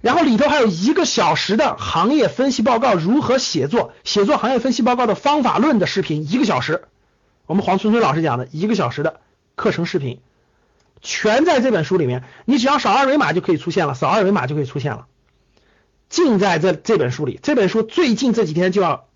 [0.00, 6.84] 然后里头还有一个小时的行业分析报告如何写作，写作行业分析报告的方法论的视频，一个小时。
[7.46, 9.20] 我们黄春春老师讲的一个小时的
[9.56, 10.20] 课程视频，
[11.02, 12.24] 全在这本书里面。
[12.44, 15.06] 你只要扫二维码就可以出现了，扫二维码就可以出现了，
[16.08, 17.40] 尽在这这本书里。
[17.42, 19.06] 这本书最近这几天就要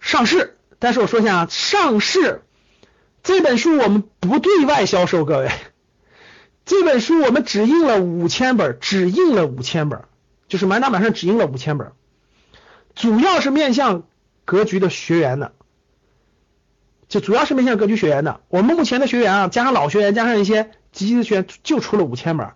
[0.00, 0.56] 上市。
[0.78, 2.42] 但是我说一下啊，上市
[3.22, 5.50] 这本书我们不对外销售，各位，
[6.66, 10.02] 这本书我们只印了五千本，只印了五千本，
[10.48, 11.92] 就是满打满算只印了五千本，
[12.96, 14.02] 主要是面向
[14.44, 15.52] 格局的学员的，
[17.08, 18.40] 就主要是面向格局学员的。
[18.48, 22.50] 我们目前的学员啊，加上老学员，加上一些积极的学员，就出了五千本，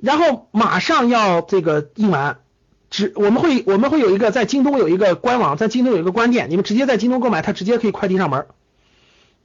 [0.00, 2.40] 然后马上要这个印完。
[2.88, 8.46] 只我们会我们会有一个在京东有一个官网，在京东有一个官店，你们直接在京东购买，它直接可以快递上门，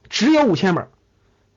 [0.08, 0.88] 只有五千本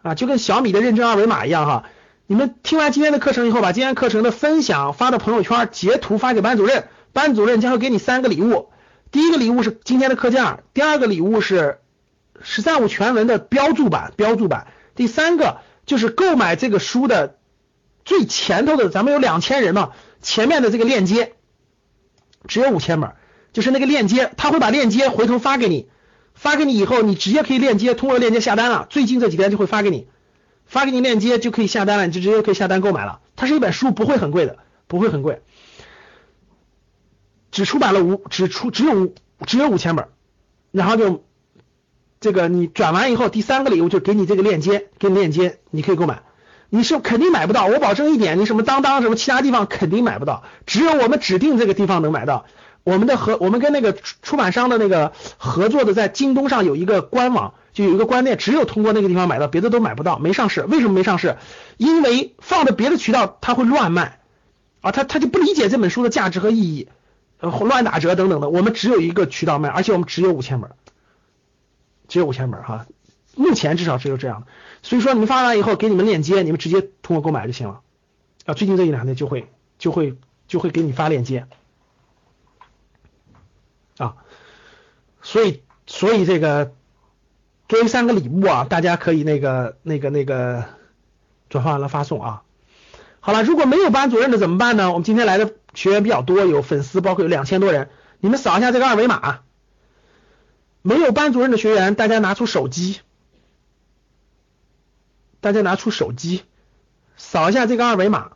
[0.06, 1.86] 啊，就跟小米的认证二维码一样哈。
[2.28, 8.70] 你们听完今天的课程以后，把今天课程的分享发到朋友圈，截图发给班主任，班主任将会给你三个礼物。
[9.10, 11.80] 第一个礼物是今天的课件，第二个礼物是
[12.40, 14.68] 十三五全文的标注版，标注版。
[14.94, 17.38] 第三个就是购买这个书的
[18.04, 21.34] 最前头的，咱们有两千人嘛，前面的这个链接。
[22.48, 23.14] 只有五千本，
[23.54, 25.90] 就是那个链接，他会把链接回头发给你，
[26.36, 28.86] 发给你以后，你直接可以链接通过链接下单了。
[28.90, 30.08] 最近这几天就会发给你，
[30.66, 33.22] 发给你链接就可以下单了，你就直接可以下单购买了。
[33.36, 35.42] 它是一本书，不会很贵的，不会很贵，
[37.52, 39.14] 只出版了五，只出只有
[39.48, 40.10] 只有五千本，
[40.72, 41.24] 然后就
[42.20, 46.22] 这个你转完以后，第三个礼物就给你这个链接，给你链接，你可以购买。
[46.70, 52.46] 你是肯定买不到，我保证一点，你什么当当什么其他地方肯定买不到，只有我们指定这个地方能买到。
[52.86, 60.62] 我们的合，我们跟那个出版商的那个合作的，在京东上有一个官网，就有一个官店，只有通过那个地方买到，别的都买不到，没上市。
[60.62, 61.38] 为什么没上市？
[61.78, 64.20] 因为放在别的渠道他会乱卖
[64.82, 66.88] 啊，他他就不理解这本书的价值和意义，
[67.40, 68.50] 乱打折等等的。
[68.50, 70.70] 我们只有一个渠道卖，而且我们只有五千本，
[72.08, 72.86] 只有五千本哈。
[73.36, 74.46] 目前至少只有这样，
[74.84, 77.82] 所以说你们发完以后给你们链接，你们直接通过购买就行了
[78.46, 78.54] 啊。
[78.54, 80.16] 最近这一两天就会就会
[80.48, 81.48] 就会给你发链接
[85.26, 86.72] 所以所以这个
[87.68, 90.66] 作为三个礼物啊，大家可以那个那个那个
[91.50, 92.44] 转发完了发送啊。
[93.22, 94.92] 好了，如果没有班主任的怎么办呢？
[94.92, 99.40] 我们今天来的学员比较多，有粉丝，包括有两千多人，你们扫一下这个二维码。
[100.84, 103.00] 没有班主任的学员，大家拿出手机。
[105.42, 106.44] 大家拿出手机，
[107.18, 108.34] 扫一下这个二维码。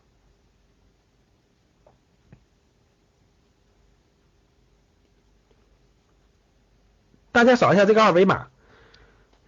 [7.39, 8.47] 大家扫一下这个二维码，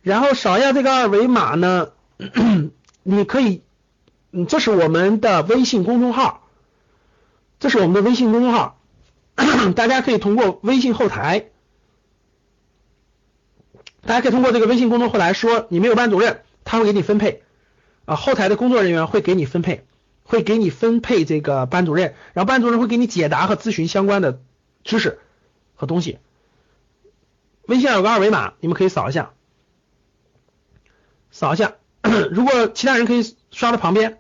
[0.02, 1.90] 然后扫一下这个二维码呢，
[3.04, 3.64] 你可以，
[4.48, 6.48] 这是我们的微信公众号，
[7.60, 8.80] 这是我们的微信公众号，
[9.76, 11.48] 大家可以通过微信后台，
[14.06, 17.44] 大家可以通过这个微信公众后台说你没有班主任，他会给你分配，
[18.06, 19.86] 啊，后台的工作人员会给你分配，
[20.24, 24.40] 会给你分配这个班主任，然后班主任会给你解答和咨询相关的
[24.86, 25.20] 知识
[25.76, 26.20] 和东西。
[27.72, 29.32] 微信上有个二维码，你们可以扫一下，
[31.32, 31.76] 扫一下。
[32.32, 34.20] 如果其他人可以刷到旁边。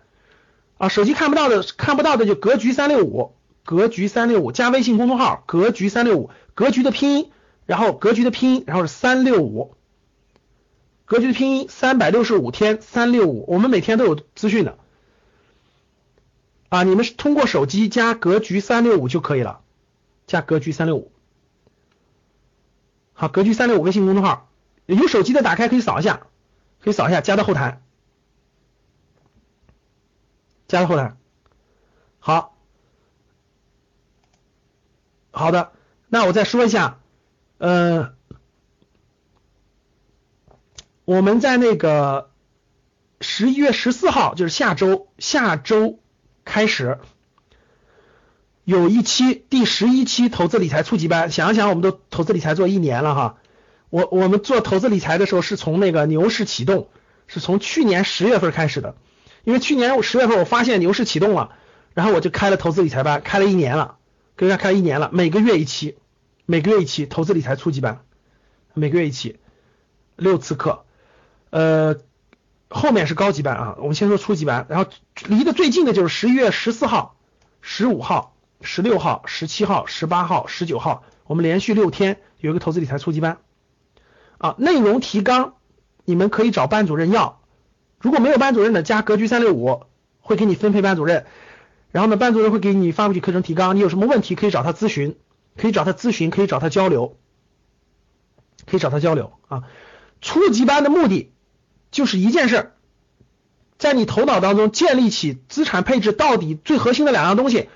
[0.77, 7.31] 啊，手机看不到的看不到的就格局三六五，格局三六五加微信公众号格局三六五，格局的拼音，
[7.67, 9.75] 然后格局的拼音，然后是三六五，
[11.05, 14.79] 格局的拼音三百六十五天三六五，我们每天都有资讯的。
[16.69, 19.59] 啊，你们是通过手机加格局三六五就可以了，
[20.25, 21.10] 加格局三六五。
[23.21, 24.49] 好，格局三六五微信公众号，
[24.87, 26.25] 有手机的打开可以扫一下，
[26.79, 27.79] 可以扫一下，加到后台，
[30.67, 31.15] 加到后台。
[32.17, 32.57] 好，
[35.29, 35.71] 好的，
[36.07, 36.97] 那我再说一下，
[37.59, 38.15] 呃，
[41.05, 42.31] 我们在那个
[43.19, 45.99] 十一月十四号，就是下周，下周
[46.43, 46.97] 开始。
[48.63, 53.37] 有一期第十一期投资理财初级班，想一想，我们都投资理财做一年了哈。
[53.89, 56.87] 我我们做投资理财的时候是从那个牛市启动，
[57.27, 58.95] 是从去年十月份开始的。
[59.43, 61.55] 因为去年我十月份我发现牛市启动了，
[61.95, 63.97] 然后我就开了投资理财班，开了一年了，
[64.35, 65.97] 跟大家开一年了，每个月一期，
[66.45, 68.03] 每个月一期投资理财初级班，
[68.75, 69.39] 每个月一期，
[70.15, 70.85] 六次课，
[71.49, 71.97] 呃，
[72.69, 73.75] 后面是高级班啊。
[73.79, 74.89] 我们先说初级班，然后
[75.25, 77.17] 离得最近的就是十一月十四号、
[77.59, 78.35] 十五号。
[78.61, 83.39] 十六号、十七号、十八号、十九号，我们连续六天有一个投资理财初级班
[84.37, 84.55] 啊。
[84.57, 85.55] 内容提纲
[86.05, 87.41] 你们可以找班主任要，
[87.99, 89.83] 如果没有班主任的，加格局三六五
[90.19, 91.25] 会给你分配班主任。
[91.91, 95.17] 然后呢，班主任会给你发过去课程提纲，你有什么问题可以找他咨询，
[95.57, 97.17] 可以找他咨询，可以找他交流，
[98.65, 99.63] 可以找他交流啊。
[100.21, 101.33] 初级班的目的
[101.91, 102.71] 就是一件事儿，
[103.77, 107.69] 在你头脑当中建立起资产配置到底最核心的两样东西。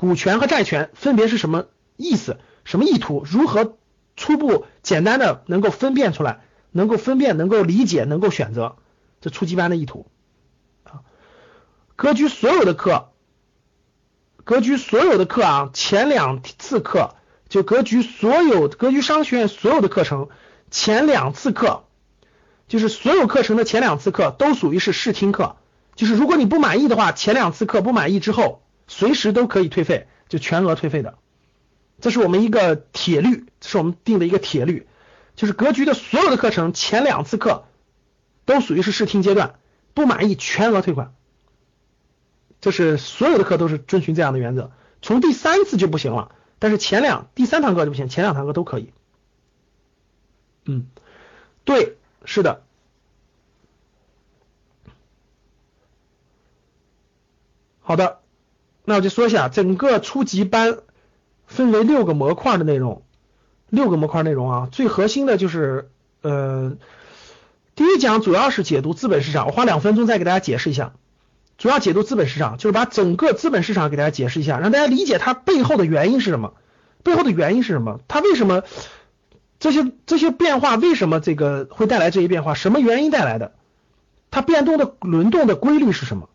[0.00, 1.66] 股权和债权分别是什么
[1.98, 2.38] 意思？
[2.64, 3.22] 什么意图？
[3.30, 3.76] 如何
[4.16, 6.40] 初步简单的能够分辨出来？
[6.70, 8.76] 能够分辨，能够理解，能够选择？
[9.20, 10.06] 这初级班的意图
[10.84, 11.04] 啊！
[11.96, 13.10] 格局所有的课，
[14.42, 17.16] 格局所有的课啊，前两次课
[17.50, 20.30] 就格局所有格局商学院所有的课程，
[20.70, 21.84] 前两次课
[22.68, 25.56] 就是所有课程的前两次课都属于是试听课，
[25.94, 28.62] 就是如果你不满意的话，前两次课不满意之后。
[28.92, 31.16] 随时都可以退费，就全额退费的，
[32.00, 34.88] 这是我们一个铁律，这是我们定的一个铁律，
[35.36, 37.68] 就是格局的所有的课程前两次课
[38.46, 39.60] 都属于是试听阶段，
[39.94, 41.14] 不满意全额退款，
[42.60, 48.92] 这是所有的课都是遵循这样的原则，从第三次就不行了，但是前两第三堂课就不行，前两堂课都可以。
[50.64, 50.88] 嗯，
[51.64, 52.64] 对，是的，
[57.80, 58.18] 好的。
[58.90, 60.78] 那我就说一下，整个初级班
[61.46, 63.04] 分为六个模块的内容，
[63.68, 66.76] 六个模块内容啊，最核心的就是呃，
[67.76, 70.94] 第一讲主要是解读资本市场，我花两分钟再给大家解释一下，
[71.56, 76.54] 主要解读资本市场，就是把整个资本市场给大家解释一下，让大家理解它背后的原因是什么，
[77.04, 78.64] 背后的原因是什么，它为什么
[79.60, 83.52] 这些这些变化，为什么这个会带来这些变化，什么原因带来的，
[84.32, 86.28] 它变动的轮动的规律是什么？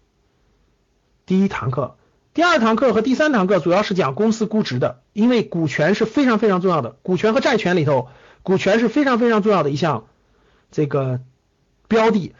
[1.25, 1.97] 第一堂课。
[2.35, 8.09] 第二堂课和第三堂课主要是讲公司估值的，因为股权是非常非常重要的，股权和债权里头，
[8.43, 10.07] 股权是非常非常重要的一项
[10.69, 11.21] 这个
[11.87, 12.35] 标的，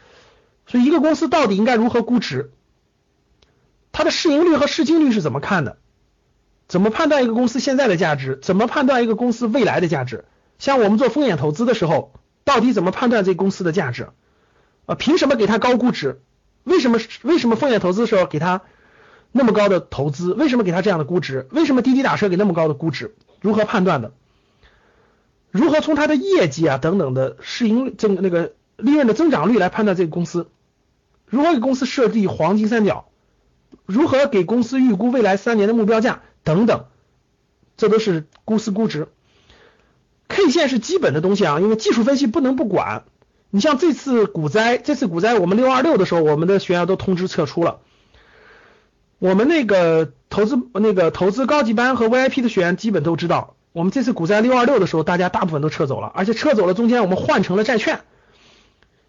[0.66, 2.52] 所以一个公司到底应该如何估值，
[3.90, 5.78] 它的市盈率和市净率是怎么看的，
[6.68, 10.26] 怎么判断一个公司现在的价值，怎么判断一个公司未来的价值，
[10.58, 12.12] 像我们做风险投资的时候，
[12.44, 14.10] 到底怎么判断这公司的价值，
[14.84, 16.20] 啊，凭什么给它高估值？
[16.64, 18.60] 为什么为什么风险投资的时候给它？
[19.36, 21.46] 那么高的投资，为什么给他这样的估值？
[21.50, 23.14] 为什么滴滴打车给那么高的估值？
[23.40, 24.12] 如何判断的？
[25.50, 30.48] 如何从它的业绩啊等等的市盈增那个利润的增长率来判断这个公司？
[31.26, 33.06] 如何给公司设立黄金三角？
[33.84, 36.86] 如何给公司预估未来三年的目标价等等？
[37.76, 39.08] 这都是公司估值。
[40.28, 43.04] K 线是基本的东西啊，因为技术分析不能不管。
[43.50, 47.78] 你像这次股灾，这次股灾我们六二六的时候，我们的学员都通知撤出了。
[49.18, 58.00] 我们那个投资那个投资高级班和 VIP 的学员基本都知道，我们这次股灾六二六的时候，大家大部分都撤走了，而且撤走了中间我们换成了债券。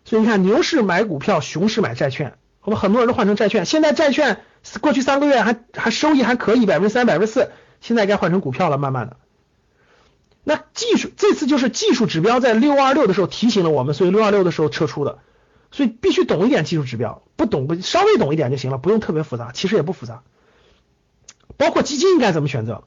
[0.06, 3.66] 所以你看，牛市买股票，熊市买债券，我们很多人都换成债券。
[3.66, 4.42] 现在债券
[4.80, 7.52] 过去三个月还还收益还可以，百分之三、百分之四，
[7.82, 9.18] 现在该换成股票了，慢慢的。
[10.46, 15.20] 那技术这次就是技术指标在六二六的时候提醒了我们，所以六二六的时候撤出的。
[15.78, 20.24] 所以必须懂一点技术指标，不懂不稍微懂一点就行了，不用特别复杂，其实也不复杂。
[21.56, 22.86] 包括基金应该怎么选择，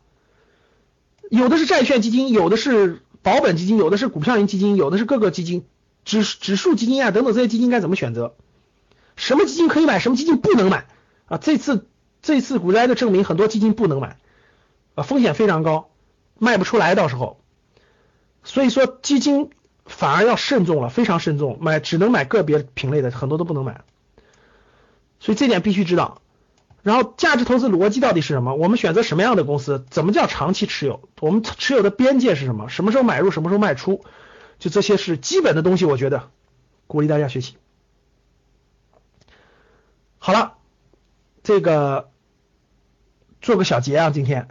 [1.30, 5.64] 有的是债券基金，有的是保本基金，有的是股票型基金，有的是各个基金，
[6.04, 8.34] 指指数基金啊等等这些基金该怎么选择？
[9.14, 10.88] 什么基金可以买，什么基金不能买
[11.26, 11.38] 啊？
[11.38, 11.86] 这次
[12.22, 14.18] 这次股灾的证明，很多基金不能买
[14.96, 15.90] 啊，风险非常高，
[16.40, 17.40] 卖不出来到时候。
[18.42, 19.50] 所以说基金。
[19.90, 23.82] 反而要慎重了，非常慎重，买只能买个别品类的，很多都不能买，
[25.18, 26.22] 所以这点必须知道。
[26.82, 28.54] 然后价值投资逻辑到底是什么？
[28.54, 29.84] 我们选择什么样的公司？
[29.90, 31.10] 怎么叫长期持有？
[31.20, 32.68] 我们持有的边界是什么？
[32.70, 33.30] 什么时候买入？
[33.30, 34.04] 什么时候卖出？
[34.58, 36.30] 就这些是基本的东西，我觉得
[36.86, 37.56] 鼓励大家学习。
[40.18, 40.54] 好了，
[41.42, 42.10] 这个
[43.42, 44.48] 做个小结啊，今天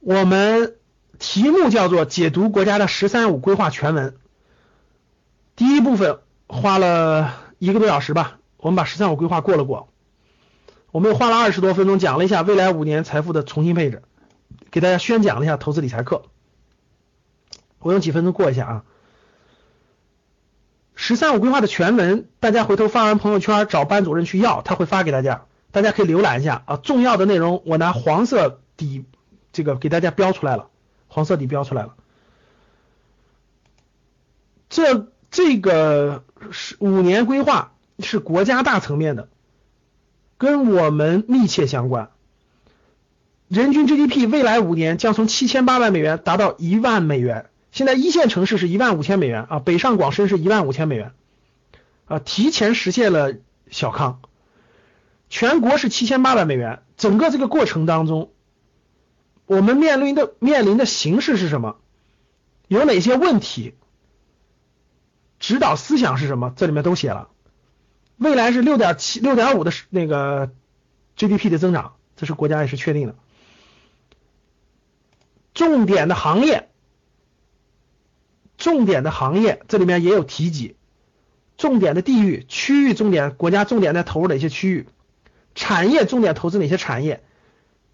[0.00, 0.76] 我们。
[1.22, 4.16] 题目叫做解读国家的“十三五”规划全文。
[5.54, 6.18] 第一部分
[6.48, 9.88] 花了一个多小时吧，我们把“十三五”规划过了过。
[10.90, 14.02] 我们又花了二十多分钟讲了一下未来五年财富的重新配置，
[14.72, 16.24] 给大家宣讲了一下投资理财课。
[17.78, 18.84] 我用几分钟过一下啊。
[20.96, 26.76] “十三五”规划的全文，大家回头发完朋友圈找班主任去要，他会发给大家，大家可以浏览一下啊。
[26.78, 29.04] 重要的内容我拿黄色底
[29.52, 30.70] 这个给大家标出来了。
[31.12, 31.94] 黄色底标出来了，
[34.70, 39.28] 这这个是五年规划是国家大层面的，
[40.38, 42.08] 跟我们密切相关。
[43.48, 47.50] 人均 GDP 未来五年将从七千八百美元达到一万美元。
[47.72, 51.12] 现在一线城市是一万五千美元啊，北上广深是一万五千美元
[52.06, 53.34] 啊，提前实现了
[53.70, 54.22] 小康。
[55.28, 58.30] 全国是七千八百美元，整个这个过程当中。
[59.46, 61.76] 我们面临的面临的形势是什么？
[62.68, 63.74] 有哪些问题？
[65.38, 66.52] 指导思想是什么？
[66.56, 67.28] 这里面都写了。
[68.16, 70.52] 未来是六点七、六点五的那个
[71.16, 73.16] GDP 的增长，这是国家也是确定的。
[75.54, 76.70] 重点的行业，
[78.56, 80.76] 重点的行业，这里面也有提及。
[81.58, 84.86] 重点的地域、区域重点，国家重点在投入哪些区域？
[85.54, 87.22] 产业重点投资哪些产业？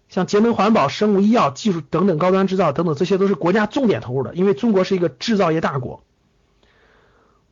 [0.09, 4.33] 像节能环保、生物医药技术等等高端制造等等，这些都是国家重点投入的。
[4.33, 6.03] 因为中国是一个制造业大国，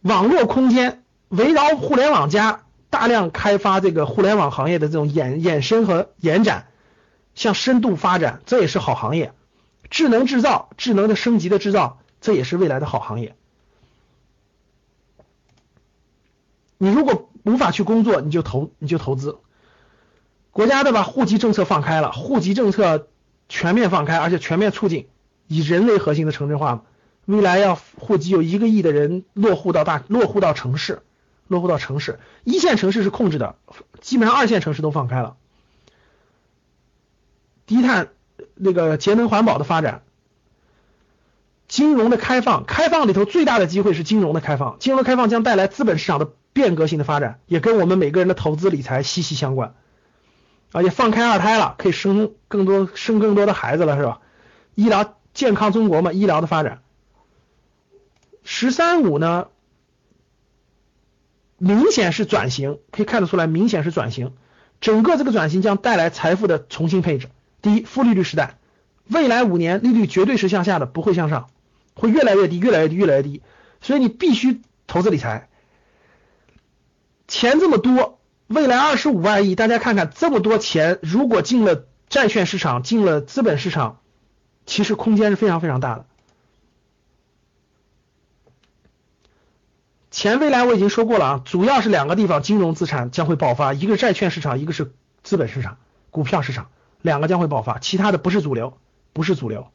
[0.02, 6.68] 网络空间围绕互联网加大量开发这个互联网行业的这种衍衍生和延展，
[7.36, 9.34] 向深度发展，这也是好行业。
[9.90, 13.36] 智能制造、智能的升级的制造，这也是未来的好行业。
[16.80, 19.38] 你如果无法去工作，你就投你就投资。
[20.58, 23.10] 国家的把户籍政策放开了，户籍政策
[23.48, 25.08] 全面放开，而且全面促进
[25.46, 26.84] 以人为核心的城镇化。
[27.26, 31.04] 未来要户籍有一个亿的人落户到大落户到城市，
[31.48, 33.56] 落户到城市，一线城市是控制的，
[34.02, 35.36] 基本上二线城市都放开了。
[37.68, 38.08] 低碳
[38.56, 40.02] 那个节能环保的发展，
[41.68, 49.76] 金融的开放，开放里头最大的机会是金融的开放，金融的开放将带来资本市场的变革性的发展，也跟我们每个人的投资理财息息相关。
[50.72, 54.20] 而且放开二胎了，可以生更多生更多的孩子了，是吧？
[54.76, 56.82] 医疗健康中国嘛，医疗的发展。
[58.44, 59.48] 十三五呢，
[61.58, 64.34] 明显是转型，可以看得出来，明显是转型。
[64.80, 67.30] 整个这个转型将带来财富的重新配置。
[67.62, 68.60] 第一，负利率时代，
[69.08, 71.50] 未来五年利率绝对是向下的，不会向上，
[71.96, 73.42] 会越来越低，越来越低，越来越低。
[73.82, 75.50] 所以你必须投资理财，
[77.28, 78.17] 钱这么多。
[78.48, 84.00] 未来二十五万亿，大家看看这么多钱，如果进了债券市场，进了资本市场，
[84.66, 86.06] 其实空间是非常非常大的。
[90.12, 94.94] 钱未来我已经说过了啊，主要是两个地方金融资产将会爆发，一个是债券市场，一个是
[95.24, 95.78] 资本市场、
[96.10, 96.70] 股票市场，
[97.02, 98.78] 两个将会爆发，其他的不是主流，
[99.12, 99.72] 不是主流。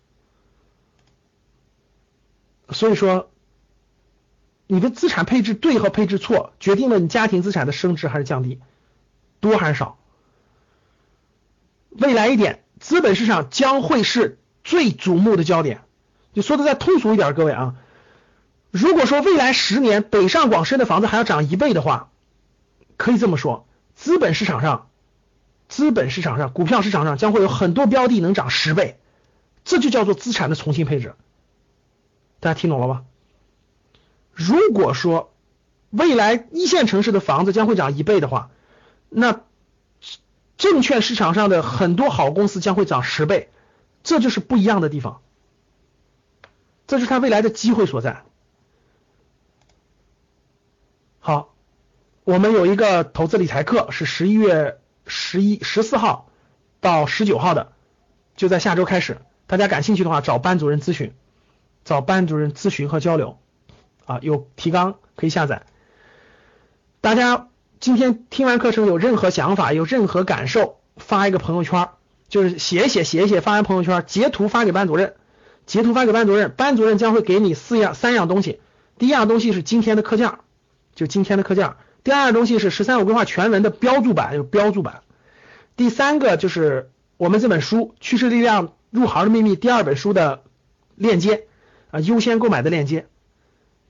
[2.70, 3.28] 所以说。
[4.72, 8.58] 你的资产配置对和配置错，决定了你家庭资产的升值还是降低，
[9.38, 9.98] 多还是少。
[11.90, 15.82] 未来一点，资本市场将会是最瞩目的焦点。
[16.32, 17.74] 你说的再通俗一点，各位啊，
[18.70, 22.08] 如果说未来十年北上广深的房子还要涨一倍的话，
[22.96, 24.88] 可以这么说，资本市场上，
[25.68, 28.98] 资本市场上，股票市场上将会有很多标的能涨十倍，
[29.66, 31.14] 这就叫做资产的重新配置。
[32.40, 33.04] 大家听懂了吗？
[34.32, 35.32] 如果说
[35.90, 38.50] 未来一线城市的房子将会涨一倍的话，
[39.08, 39.40] 那
[40.56, 43.50] 证券市场上的很多好公司将会涨十倍，
[44.02, 45.20] 这就是不一样的地方，
[46.86, 48.22] 这就是它未来的机会所在。
[51.18, 51.54] 好，
[52.24, 56.30] 我们有一个投资理财课，是十一月十一十四号
[56.80, 57.72] 到十九号的，
[58.34, 59.20] 就在下周开始。
[59.46, 61.12] 大家感兴趣的话，找班主任咨询，
[61.84, 63.38] 找班主任咨询和交流
[64.12, 65.62] 啊，有提纲可以下载。
[67.00, 67.48] 大家
[67.80, 71.88] 今天听完课程有任何想法、有任何感受，发一个朋友圈，
[72.28, 75.14] 就是写一写、写一写，发完朋友圈，截图发给班主任，
[75.64, 78.60] 截图发给班主任，班主任将会给你四样、三样东西。
[78.98, 80.34] 第一样东西是今天的课件，
[80.94, 85.02] 就今天的课件；第二样东西是十三五规划全文的标注版，有标注版；
[85.74, 90.42] 第三个就是我们这本书《趋势力量入行的秘密》第二本书的
[90.94, 91.46] 链接
[91.90, 93.06] 啊，优先购买的链接。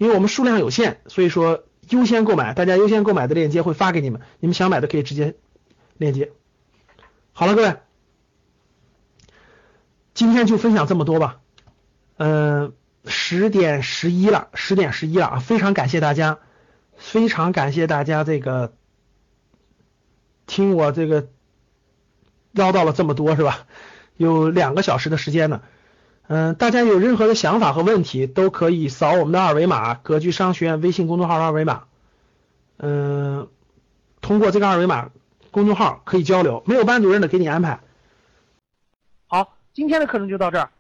[0.03, 5.37] 因为我们数量有限，所以说优先购买，大家优先购买的链接会发给你们，你们想买的可以直接
[5.97, 6.33] 链接。
[7.31, 7.77] 好了，各位，
[10.13, 11.39] 今天就分享这么多吧。
[12.17, 12.73] 嗯，
[13.05, 15.39] 十点十一了，十点十一了啊！
[15.39, 16.41] 非常感谢大家，
[16.97, 18.75] 非常感谢大家这个
[20.49, 21.29] 听我这个
[22.51, 23.69] 唠叨了这么多是吧？
[24.17, 25.63] 有两个小时的时间呢。
[26.29, 31.85] 嗯，大家有任何的想法和问题，都可以扫我们的二维码，格局商学院微信公众号的二维码。
[32.79, 33.49] 嗯，
[34.21, 35.11] 通过这个二维码
[35.51, 37.81] 公众号可以交流，没有班主任的给你安排。
[39.27, 40.71] 好，今天的课程就到这儿。